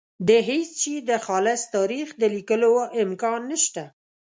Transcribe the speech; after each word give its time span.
د 0.27 0.29
هېڅ 0.47 0.69
شي 0.81 0.95
د 1.09 1.11
خالص 1.25 1.61
تاریخ 1.75 2.07
د 2.21 2.23
لیکلو 2.35 2.73
امکان 3.03 3.39
نشته. 3.51 3.83